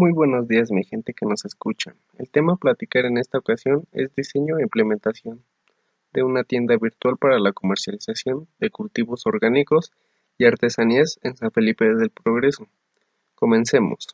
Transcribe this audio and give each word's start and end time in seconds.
Muy 0.00 0.12
buenos 0.12 0.46
días 0.46 0.70
mi 0.70 0.84
gente 0.84 1.12
que 1.12 1.26
nos 1.26 1.44
escucha. 1.44 1.92
El 2.18 2.30
tema 2.30 2.52
a 2.52 2.56
platicar 2.56 3.04
en 3.04 3.18
esta 3.18 3.36
ocasión 3.36 3.82
es 3.90 4.14
diseño 4.14 4.56
e 4.56 4.62
implementación 4.62 5.42
de 6.12 6.22
una 6.22 6.44
tienda 6.44 6.76
virtual 6.80 7.16
para 7.16 7.40
la 7.40 7.50
comercialización 7.52 8.46
de 8.60 8.70
cultivos 8.70 9.26
orgánicos 9.26 9.90
y 10.38 10.44
artesanías 10.44 11.18
en 11.24 11.36
San 11.36 11.50
Felipe 11.50 11.84
del 11.96 12.10
Progreso. 12.10 12.68
Comencemos. 13.34 14.06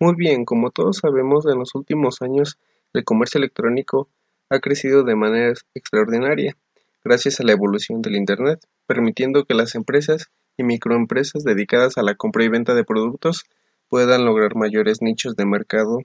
Muy 0.00 0.16
bien, 0.16 0.44
como 0.44 0.72
todos 0.72 0.96
sabemos, 0.96 1.46
en 1.46 1.60
los 1.60 1.76
últimos 1.76 2.20
años 2.20 2.58
el 2.92 3.04
comercio 3.04 3.38
electrónico 3.38 4.08
ha 4.50 4.58
crecido 4.58 5.04
de 5.04 5.14
manera 5.14 5.54
extraordinaria 5.74 6.56
gracias 7.04 7.38
a 7.38 7.44
la 7.44 7.52
evolución 7.52 8.02
del 8.02 8.16
Internet, 8.16 8.66
permitiendo 8.88 9.44
que 9.44 9.54
las 9.54 9.76
empresas 9.76 10.32
y 10.56 10.64
microempresas 10.64 11.44
dedicadas 11.44 11.98
a 11.98 12.02
la 12.02 12.16
compra 12.16 12.42
y 12.42 12.48
venta 12.48 12.74
de 12.74 12.82
productos 12.82 13.44
puedan 13.88 14.24
lograr 14.24 14.56
mayores 14.56 15.02
nichos 15.02 15.36
de 15.36 15.46
mercado, 15.46 16.00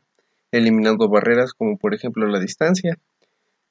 eliminando 0.52 1.10
barreras 1.10 1.54
como 1.54 1.78
por 1.78 1.94
ejemplo 1.94 2.28
la 2.28 2.40
distancia. 2.40 2.98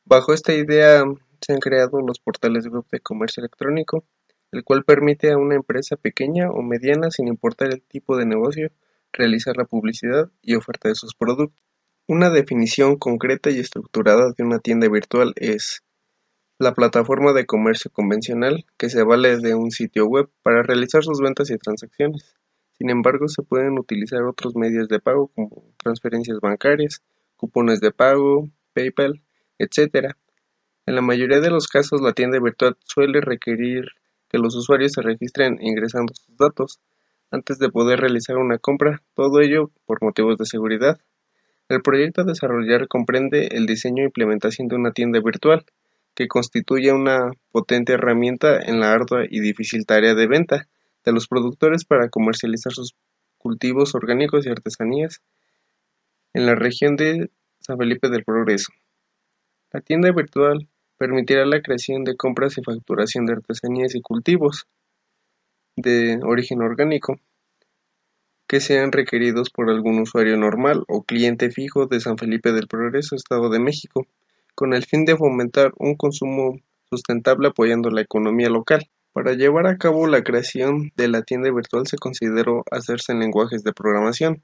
Bajo 0.05 0.33
esta 0.33 0.53
idea 0.53 1.05
se 1.41 1.53
han 1.53 1.61
creado 1.61 2.01
los 2.01 2.19
portales 2.19 2.67
web 2.67 2.85
de 2.91 3.01
comercio 3.01 3.41
electrónico, 3.41 4.05
el 4.53 4.65
cual 4.65 4.85
permite 4.85 5.31
a 5.31 5.39
una 5.39 5.55
empresa 5.55 5.97
pequeña 5.97 6.51
o 6.51 6.63
mediana, 6.63 7.11
sin 7.11 7.29
importar 7.29 7.69
el 7.73 7.83
tipo 7.83 8.17
de 8.17 8.27
negocio, 8.27 8.71
realizar 9.13 9.57
la 9.57 9.65
publicidad 9.65 10.31
y 10.43 10.55
oferta 10.55 10.89
de 10.89 10.95
sus 10.95 11.15
productos. 11.15 11.57
Una 12.09 12.31
definición 12.31 12.97
concreta 12.97 13.51
y 13.51 13.61
estructurada 13.61 14.33
de 14.37 14.43
una 14.43 14.59
tienda 14.59 14.89
virtual 14.89 15.33
es 15.37 15.85
la 16.59 16.75
plataforma 16.75 17.33
de 17.33 17.47
comercio 17.47 17.91
convencional 17.91 18.67
que 18.77 18.91
se 18.91 19.05
vale 19.05 19.39
de 19.39 19.55
un 19.55 19.71
sitio 19.71 20.07
web 20.07 20.29
para 20.43 20.63
realizar 20.63 21.05
sus 21.05 21.21
ventas 21.21 21.51
y 21.51 21.57
transacciones. 21.57 22.35
Sin 22.81 22.89
embargo, 22.89 23.29
se 23.29 23.43
pueden 23.43 23.79
utilizar 23.79 24.23
otros 24.23 24.57
medios 24.57 24.89
de 24.89 25.01
pago 25.01 25.31
como 25.35 25.67
transferencias 25.77 26.41
bancarias, 26.41 27.03
cupones 27.37 27.81
de 27.81 27.93
pago, 27.93 28.49
PayPal, 28.73 29.21
etc. 29.59 30.17
En 30.87 30.95
la 30.95 31.03
mayoría 31.03 31.41
de 31.41 31.51
los 31.51 31.69
casos, 31.69 32.01
la 32.01 32.15
tienda 32.15 32.41
virtual 32.41 32.79
suele 32.87 33.21
requerir 33.21 33.85
que 34.31 34.39
los 34.39 34.57
usuarios 34.57 34.93
se 34.93 35.03
registren 35.03 35.59
ingresando 35.61 36.15
sus 36.15 36.35
datos 36.39 36.81
antes 37.31 37.59
de 37.59 37.69
poder 37.69 38.01
realizar 38.01 38.39
una 38.39 38.57
compra, 38.57 39.03
todo 39.13 39.43
ello 39.43 39.71
por 39.85 40.03
motivos 40.03 40.39
de 40.39 40.47
seguridad. 40.47 40.99
El 41.69 41.83
proyecto 41.83 42.23
a 42.23 42.25
desarrollar 42.25 42.89
comprende 42.89 43.49
el 43.49 43.67
diseño 43.67 44.05
e 44.05 44.07
implementación 44.07 44.69
de 44.69 44.77
una 44.77 44.93
tienda 44.93 45.21
virtual, 45.23 45.67
que 46.15 46.29
constituye 46.29 46.95
una 46.95 47.31
potente 47.53 47.93
herramienta 47.93 48.59
en 48.59 48.81
la 48.81 48.91
ardua 48.91 49.27
y 49.29 49.41
difícil 49.41 49.85
tarea 49.85 50.15
de 50.15 50.27
venta 50.27 50.70
de 51.05 51.13
los 51.13 51.29
productores 51.29 51.85
para 51.85 52.09
comercializar 52.09 52.73
sus 52.73 52.95
cultivos 53.39 53.95
orgánicos 53.95 54.47
y 54.47 54.51
artesanías 54.51 55.23
en 56.35 56.47
la 56.47 56.55
región 56.55 56.97
de 56.97 57.31
San 57.61 57.79
Felipe 57.79 58.09
del 58.09 58.25
Progreso. 58.25 58.73
La 59.73 59.81
tienda 59.81 60.13
virtual 60.13 60.69
permitirá 60.99 61.47
la 61.47 61.63
creación 61.63 62.05
de 62.05 62.17
compras 62.17 62.59
y 62.59 62.63
facturación 62.63 63.25
de 63.27 63.35
artesanías 63.35 63.95
y 63.95 64.03
cultivos 64.03 64.67
de 65.77 66.21
origen 66.23 66.61
orgánico 66.61 67.19
que 68.47 68.61
sean 68.61 68.91
requeridos 68.91 69.49
por 69.51 69.71
algún 69.71 70.01
usuario 70.01 70.37
normal 70.37 70.83
o 70.89 71.05
cliente 71.05 71.51
fijo 71.51 71.87
de 71.87 72.01
San 72.01 72.19
Felipe 72.19 72.53
del 72.53 72.67
Progreso, 72.67 73.15
Estado 73.15 73.49
de 73.49 73.61
México, 73.61 74.07
con 74.57 74.75
el 74.75 74.85
fin 74.85 75.05
de 75.05 75.17
fomentar 75.17 75.73
un 75.79 75.95
consumo 75.95 76.59
sustentable 76.91 77.49
apoyando 77.49 77.91
la 77.91 78.01
economía 78.01 78.49
local. 78.51 78.91
Para 79.13 79.33
llevar 79.33 79.67
a 79.67 79.77
cabo 79.77 80.07
la 80.07 80.23
creación 80.23 80.93
de 80.95 81.09
la 81.09 81.23
tienda 81.23 81.51
virtual 81.51 81.85
se 81.89 81.99
consideró 81.99 82.63
hacerse 82.71 83.11
en 83.11 83.19
lenguajes 83.19 83.65
de 83.65 83.73
programación. 83.73 84.41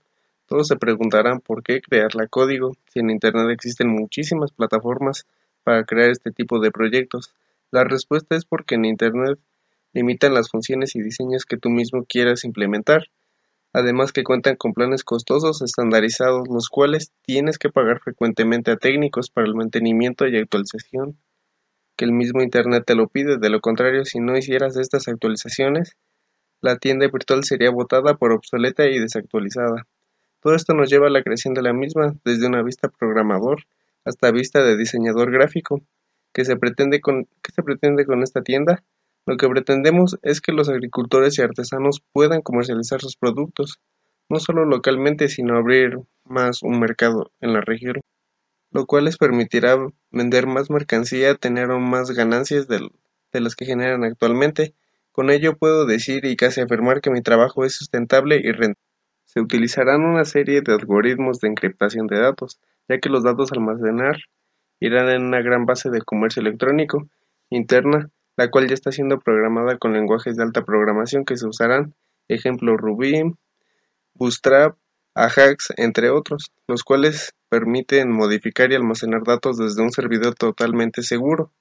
Todos 0.46 0.66
se 0.66 0.74
preguntarán 0.74 1.38
por 1.40 1.62
qué 1.62 1.80
crearla 1.80 2.26
código 2.26 2.76
si 2.92 2.98
en 2.98 3.10
Internet 3.10 3.48
existen 3.50 3.88
muchísimas 3.88 4.50
plataformas 4.50 5.24
para 5.62 5.84
crear 5.84 6.10
este 6.10 6.32
tipo 6.32 6.58
de 6.58 6.72
proyectos. 6.72 7.32
La 7.70 7.84
respuesta 7.84 8.34
es 8.34 8.44
porque 8.44 8.74
en 8.74 8.86
Internet 8.86 9.38
limitan 9.92 10.34
las 10.34 10.50
funciones 10.50 10.96
y 10.96 11.00
diseños 11.00 11.44
que 11.44 11.58
tú 11.58 11.70
mismo 11.70 12.04
quieras 12.04 12.44
implementar, 12.44 13.04
además 13.72 14.12
que 14.12 14.24
cuentan 14.24 14.56
con 14.56 14.74
planes 14.74 15.04
costosos 15.04 15.62
estandarizados, 15.62 16.48
los 16.48 16.68
cuales 16.70 17.12
tienes 17.22 17.58
que 17.58 17.70
pagar 17.70 18.00
frecuentemente 18.00 18.72
a 18.72 18.76
técnicos 18.76 19.30
para 19.30 19.46
el 19.46 19.54
mantenimiento 19.54 20.26
y 20.26 20.36
actualización 20.36 21.16
que 21.96 22.04
el 22.04 22.12
mismo 22.12 22.42
Internet 22.42 22.84
te 22.86 22.94
lo 22.94 23.08
pide, 23.08 23.38
de 23.38 23.50
lo 23.50 23.60
contrario, 23.60 24.04
si 24.04 24.20
no 24.20 24.36
hicieras 24.36 24.76
estas 24.76 25.08
actualizaciones, 25.08 25.96
la 26.60 26.76
tienda 26.76 27.06
virtual 27.08 27.44
sería 27.44 27.70
botada 27.70 28.14
por 28.14 28.32
obsoleta 28.32 28.86
y 28.86 28.98
desactualizada. 28.98 29.86
Todo 30.40 30.54
esto 30.54 30.74
nos 30.74 30.90
lleva 30.90 31.08
a 31.08 31.10
la 31.10 31.22
creación 31.22 31.54
de 31.54 31.62
la 31.62 31.72
misma, 31.72 32.14
desde 32.24 32.46
una 32.46 32.62
vista 32.62 32.88
programador 32.88 33.64
hasta 34.04 34.30
vista 34.30 34.62
de 34.62 34.76
diseñador 34.76 35.32
gráfico. 35.32 35.80
¿Qué 36.32 36.44
se 36.44 36.56
pretende 36.56 37.00
con, 37.00 37.24
qué 37.42 37.52
se 37.52 37.62
pretende 37.62 38.04
con 38.04 38.22
esta 38.22 38.42
tienda? 38.42 38.84
Lo 39.26 39.36
que 39.36 39.48
pretendemos 39.48 40.18
es 40.22 40.40
que 40.40 40.52
los 40.52 40.68
agricultores 40.68 41.38
y 41.38 41.42
artesanos 41.42 42.02
puedan 42.12 42.42
comercializar 42.42 43.00
sus 43.00 43.16
productos, 43.16 43.80
no 44.28 44.38
solo 44.38 44.64
localmente, 44.64 45.28
sino 45.28 45.56
abrir 45.56 45.98
más 46.24 46.62
un 46.62 46.78
mercado 46.78 47.32
en 47.40 47.52
la 47.52 47.60
región 47.60 48.00
lo 48.76 48.84
cual 48.84 49.06
les 49.06 49.16
permitirá 49.16 49.74
vender 50.10 50.46
más 50.46 50.68
mercancía, 50.68 51.34
tener 51.34 51.68
más 51.68 52.10
ganancias 52.10 52.68
de, 52.68 52.90
las 53.32 53.56
que 53.56 53.64
generan 53.64 54.04
actualmente. 54.04 54.74
Con 55.12 55.30
ello 55.30 55.56
puedo 55.56 55.86
decir 55.86 56.26
y 56.26 56.36
casi 56.36 56.60
afirmar 56.60 57.00
que 57.00 57.10
mi 57.10 57.22
trabajo 57.22 57.64
es 57.64 57.74
sustentable 57.74 58.36
y 58.36 58.52
rentable. 58.52 58.76
Se 59.24 59.40
utilizarán 59.40 60.02
una 60.02 60.26
serie 60.26 60.60
de 60.60 60.74
algoritmos 60.74 61.40
de 61.40 61.48
encriptación 61.48 62.06
de 62.06 62.18
datos, 62.20 62.60
ya 62.86 62.98
que 62.98 63.08
los 63.08 63.24
datos 63.24 63.50
almacenar 63.50 64.18
irán 64.78 65.08
en 65.08 65.22
una 65.22 65.40
gran 65.40 65.64
base 65.64 65.88
de 65.88 66.02
comercio 66.02 66.42
electrónico 66.42 67.08
interna, 67.48 68.10
la 68.36 68.50
cual 68.50 68.68
ya 68.68 68.74
está 68.74 68.92
siendo 68.92 69.18
programada 69.18 69.78
con 69.78 69.94
lenguajes 69.94 70.36
de 70.36 70.42
alta 70.42 70.66
programación 70.66 71.24
que 71.24 71.38
se 71.38 71.46
usarán, 71.46 71.94
ejemplo 72.28 72.76
Ruby, 72.76 73.32
Bootstrap, 74.12 74.76
Ajax, 75.14 75.72
entre 75.78 76.10
otros, 76.10 76.52
los 76.66 76.84
cuales 76.84 77.34
permiten 77.48 78.10
modificar 78.10 78.72
y 78.72 78.74
almacenar 78.74 79.22
datos 79.24 79.58
desde 79.58 79.82
un 79.82 79.90
servidor 79.90 80.34
totalmente 80.34 81.02
seguro, 81.02 81.52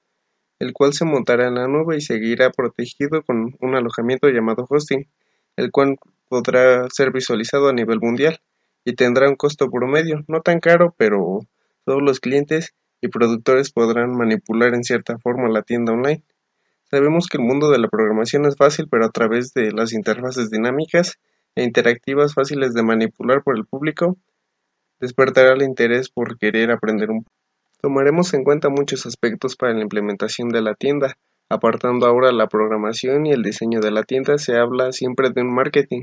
el 0.58 0.72
cual 0.72 0.92
se 0.92 1.04
montará 1.04 1.48
en 1.48 1.56
la 1.56 1.68
nube 1.68 1.96
y 1.96 2.00
seguirá 2.00 2.50
protegido 2.50 3.22
con 3.22 3.56
un 3.60 3.74
alojamiento 3.74 4.28
llamado 4.28 4.66
hosting, 4.68 5.08
el 5.56 5.70
cual 5.70 5.98
podrá 6.28 6.88
ser 6.90 7.12
visualizado 7.12 7.68
a 7.68 7.72
nivel 7.72 8.00
mundial 8.00 8.40
y 8.84 8.94
tendrá 8.94 9.28
un 9.28 9.36
costo 9.36 9.70
promedio, 9.70 10.24
no 10.28 10.40
tan 10.42 10.60
caro, 10.60 10.94
pero 10.96 11.40
todos 11.84 12.02
los 12.02 12.20
clientes 12.20 12.74
y 13.00 13.08
productores 13.08 13.70
podrán 13.72 14.16
manipular 14.16 14.74
en 14.74 14.84
cierta 14.84 15.18
forma 15.18 15.48
la 15.48 15.62
tienda 15.62 15.92
online. 15.92 16.22
Sabemos 16.90 17.26
que 17.26 17.38
el 17.38 17.44
mundo 17.44 17.70
de 17.70 17.78
la 17.78 17.88
programación 17.88 18.46
es 18.46 18.56
fácil, 18.56 18.88
pero 18.88 19.04
a 19.04 19.10
través 19.10 19.52
de 19.54 19.72
las 19.72 19.92
interfaces 19.92 20.50
dinámicas 20.50 21.18
e 21.56 21.64
interactivas 21.64 22.34
fáciles 22.34 22.74
de 22.74 22.82
manipular 22.82 23.42
por 23.42 23.56
el 23.56 23.64
público, 23.64 24.16
despertará 25.00 25.52
el 25.52 25.62
interés 25.62 26.08
por 26.08 26.38
querer 26.38 26.70
aprender 26.70 27.10
un 27.10 27.24
Tomaremos 27.86 28.32
en 28.34 28.42
cuenta 28.42 28.68
muchos 28.68 29.06
aspectos 29.06 29.54
para 29.54 29.74
la 29.74 29.82
implementación 29.82 30.48
de 30.48 30.62
la 30.62 30.74
tienda. 30.74 31.16
Apartando 31.48 32.06
ahora 32.06 32.32
la 32.32 32.48
programación 32.48 33.26
y 33.26 33.32
el 33.32 33.42
diseño 33.42 33.80
de 33.80 33.90
la 33.90 34.02
tienda, 34.02 34.38
se 34.38 34.56
habla 34.56 34.92
siempre 34.92 35.30
de 35.30 35.42
un 35.42 35.54
marketing, 35.54 36.02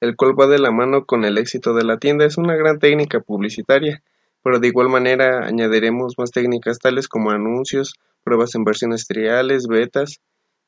el 0.00 0.16
cual 0.16 0.38
va 0.40 0.46
de 0.46 0.58
la 0.58 0.70
mano 0.70 1.04
con 1.04 1.24
el 1.24 1.36
éxito 1.36 1.74
de 1.74 1.84
la 1.84 1.98
tienda. 1.98 2.24
Es 2.24 2.38
una 2.38 2.56
gran 2.56 2.78
técnica 2.78 3.20
publicitaria, 3.20 4.02
pero 4.42 4.60
de 4.60 4.68
igual 4.68 4.88
manera 4.88 5.44
añadiremos 5.46 6.14
más 6.16 6.30
técnicas 6.30 6.78
tales 6.78 7.08
como 7.08 7.30
anuncios, 7.30 7.94
pruebas 8.22 8.54
en 8.54 8.64
versiones 8.64 9.06
triales, 9.06 9.66
betas, 9.66 10.20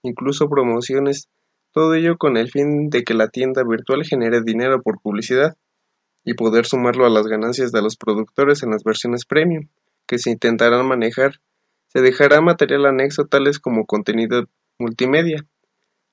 incluso 0.03 0.51
promociones, 0.51 1.29
todo 1.73 1.95
ello 1.95 2.19
con 2.19 2.37
el 2.37 2.51
fin 2.51 2.91
de 2.91 3.05
que 3.05 3.15
la 3.15 3.29
tienda 3.29 3.63
virtual 3.65 4.05
genere 4.05 4.43
dinero 4.43 4.83
por 4.83 5.01
publicidad 5.01 5.57
y 6.25 6.35
poder 6.35 6.67
sumarlo 6.67 7.07
a 7.07 7.11
las 7.11 7.27
ganancias 7.27 7.73
de 7.73 7.83
los 7.83 7.97
productores 7.97 8.63
en 8.63 8.71
las 8.71 8.85
versiones 8.85 9.25
premium 9.25 9.69
que 10.07 10.19
se 10.19 10.31
intentarán 10.31 10.87
manejar. 10.87 11.41
Se 11.89 12.01
dejará 12.01 12.41
material 12.41 12.87
anexo 12.87 13.27
tales 13.27 13.59
como 13.59 13.87
contenido 13.87 14.47
multimedia 14.79 15.47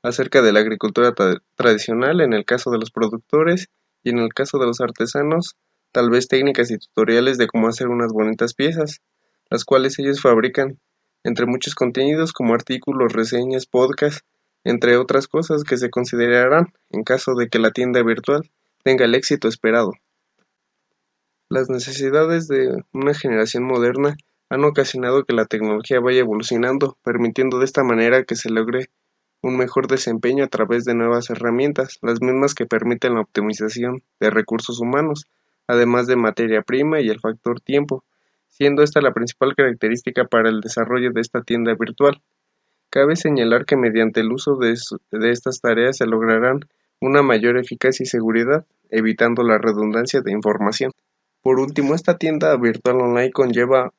acerca 0.04 0.42
de 0.42 0.54
la 0.54 0.60
agricultura 0.60 1.14
tradicional 1.56 2.22
en 2.22 2.34
el 2.34 2.46
caso 2.46 2.72
de 2.72 2.78
los 2.78 2.92
productores 2.92 3.70
y 4.04 4.10
en 4.10 4.20
el 4.20 4.34
caso 4.34 4.58
de 4.58 4.66
los 4.66 4.80
artesanos, 4.80 5.56
tal 5.92 6.10
vez 6.10 6.28
técnicas 6.28 6.72
y 6.72 6.78
tutoriales 6.78 7.38
de 7.38 7.48
cómo 7.48 7.68
hacer 7.68 7.88
unas 7.88 8.14
bonitas 8.14 8.54
piezas, 8.54 9.02
las 9.50 9.66
cuales 9.66 10.00
ellos 10.00 10.22
fabrican, 10.22 10.80
entre 11.24 11.46
muchos 11.46 11.76
contenidos 11.76 12.32
como 12.32 12.54
artículos, 12.54 13.14
reseñas, 13.14 13.66
podcasts, 13.66 14.24
entre 14.64 14.98
otras 14.98 15.28
cosas 15.28 15.64
que 15.64 15.78
se 15.78 15.90
considerarán 15.90 16.74
en 16.90 17.04
caso 17.04 17.36
de 17.36 17.50
que 17.50 17.60
la 17.60 17.72
tienda 17.72 18.04
virtual 18.04 18.50
tenga 18.88 19.04
el 19.04 19.16
éxito 19.16 19.50
esperado. 19.50 19.92
Las 21.50 21.70
necesidades 21.70 22.48
de 22.48 22.86
una 22.94 23.14
generación 23.14 23.66
moderna 23.66 24.16
han 24.50 24.64
ocasionado 24.64 25.26
que 25.26 25.36
la 25.36 25.44
tecnología 25.44 26.00
vaya 26.00 26.22
evolucionando, 26.22 26.98
permitiendo 27.04 27.60
de 27.60 27.66
esta 27.66 27.84
manera 27.84 28.24
que 28.24 28.38
se 28.38 28.50
logre 28.50 28.86
un 29.42 29.58
mejor 29.58 29.88
desempeño 29.88 30.46
a 30.46 30.48
través 30.48 30.86
de 30.86 30.94
nuevas 30.94 31.30
herramientas, 31.30 31.98
las 32.02 32.22
mismas 32.22 32.56
que 32.56 32.66
permiten 32.66 33.16
la 33.16 33.20
optimización 33.20 34.04
de 34.22 34.30
recursos 34.30 34.80
humanos, 34.80 35.26
además 35.68 36.08
de 36.08 36.16
materia 36.16 36.62
prima 36.62 37.02
y 37.02 37.10
el 37.10 37.20
factor 37.20 37.60
tiempo, 37.60 38.06
siendo 38.48 38.84
esta 38.84 39.02
la 39.02 39.12
principal 39.12 39.54
característica 39.54 40.24
para 40.24 40.48
el 40.48 40.62
desarrollo 40.62 41.12
de 41.12 41.20
esta 41.20 41.42
tienda 41.42 41.76
virtual. 41.78 42.22
Cabe 42.90 43.18
señalar 43.18 43.66
que 43.66 43.76
mediante 43.76 44.22
el 44.22 44.32
uso 44.32 44.56
de, 44.56 44.78
estas 45.30 45.60
tareas 45.60 45.98
se 45.98 46.06
lograrán 46.06 46.62
una 47.00 47.22
mayor 47.22 47.58
eficacia 47.58 48.04
y 48.04 48.08
seguridad, 48.08 48.66
evitando 48.90 49.44
la 49.44 49.58
redundancia 49.58 50.22
de 50.22 50.32
información. 50.32 50.92
Por 51.42 51.60
último, 51.60 51.96
esta 51.96 52.18
tienda 52.18 52.56
virtual 52.58 53.02
online 53.02 53.32
conlleva 53.32 53.94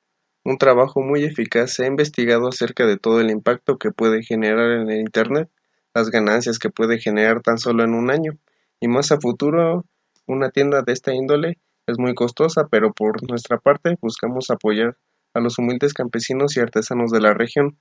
un 0.45 0.59
trabajo 0.59 1.03
muy 1.03 1.25
eficaz. 1.25 1.73
Se 1.73 1.85
ha 1.85 1.87
investigado 1.87 2.49
acerca 2.49 2.87
de 2.87 2.97
todo 2.97 3.21
el 3.21 3.31
impacto 3.31 3.79
que 3.79 3.91
puede 3.91 4.23
generar 4.23 4.71
en 4.73 4.91
el 4.91 5.01
Internet, 5.01 5.49
las 5.95 6.11
ganancias 6.11 6.59
que 6.59 6.71
puede 6.71 6.99
generar 6.99 7.41
tan 7.43 7.59
solo 7.59 7.85
en 7.85 7.95
un 7.95 8.11
año, 8.11 8.39
y 8.81 8.89
más 8.89 9.11
a 9.13 9.21
futuro, 9.21 9.85
una 10.27 10.51
tienda 10.51 10.83
de 10.83 10.93
esta 10.93 11.15
índole 11.15 11.59
es 11.87 11.99
muy 11.99 12.15
costosa, 12.15 12.69
pero 12.71 12.93
por 12.93 13.29
nuestra 13.29 13.59
parte 13.59 13.97
buscamos 14.01 14.51
apoyar 14.51 14.97
a 15.35 15.41
los 15.41 15.59
humildes 15.59 15.95
campesinos 15.95 16.57
y 16.57 16.61
artesanos 16.61 17.11
de 17.11 17.21
la 17.21 17.35
región, 17.35 17.79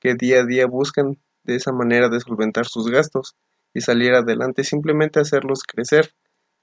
que 0.00 0.14
día 0.14 0.40
a 0.40 0.46
día 0.46 0.66
buscan 0.66 1.18
de 1.42 1.56
esa 1.56 1.72
manera 1.72 2.08
de 2.08 2.20
solventar 2.20 2.66
sus 2.66 2.88
gastos 2.88 3.34
y 3.74 3.80
salir 3.80 4.14
adelante, 4.14 4.64
simplemente 4.64 5.20
hacerlos 5.20 5.64
crecer, 5.64 6.12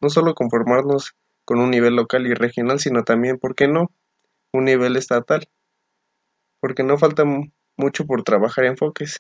no 0.01 0.09
solo 0.09 0.36
conformarnos 0.36 1.13
con 1.45 1.59
un 1.59 1.71
nivel 1.71 1.95
local 1.95 2.27
y 2.27 2.33
regional, 2.33 2.80
sino 2.80 3.03
también, 3.03 3.38
¿por 3.38 3.56
qué 3.56 3.68
no?, 3.68 3.92
un 4.53 4.65
nivel 4.65 4.95
estatal, 4.95 5.47
porque 6.62 6.83
no 6.83 6.97
falta 6.97 7.25
mucho 7.77 8.06
por 8.06 8.24
trabajar 8.24 8.65
enfoques, 8.65 9.19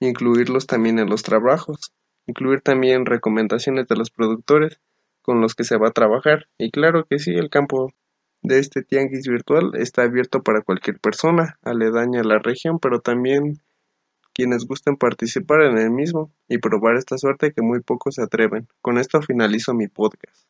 incluirlos 0.00 0.66
también 0.66 0.98
en 0.98 1.10
los 1.10 1.22
trabajos, 1.22 1.92
incluir 2.26 2.60
también 2.62 3.06
recomendaciones 3.06 3.88
de 3.88 3.96
los 3.96 4.10
productores 4.10 4.80
con 5.22 5.40
los 5.40 5.54
que 5.54 5.64
se 5.64 5.76
va 5.76 5.88
a 5.88 5.92
trabajar, 5.92 6.46
y 6.58 6.70
claro 6.70 7.04
que 7.08 7.18
sí, 7.18 7.34
el 7.34 7.50
campo 7.50 7.92
de 8.42 8.58
este 8.58 8.82
tianguis 8.82 9.28
virtual 9.28 9.72
está 9.74 10.02
abierto 10.02 10.42
para 10.42 10.62
cualquier 10.62 10.98
persona 11.00 11.58
aledaña 11.62 12.20
a 12.20 12.24
la 12.24 12.38
región, 12.38 12.78
pero 12.78 13.00
también 13.00 13.60
quienes 14.34 14.66
gusten 14.66 14.96
participar 14.96 15.62
en 15.62 15.78
el 15.78 15.90
mismo 15.90 16.32
y 16.48 16.58
probar 16.58 16.96
esta 16.96 17.18
suerte 17.18 17.52
que 17.52 17.62
muy 17.62 17.80
pocos 17.80 18.16
se 18.16 18.22
atreven. 18.22 18.68
Con 18.82 18.98
esto 18.98 19.22
finalizo 19.22 19.74
mi 19.74 19.88
podcast. 19.88 20.49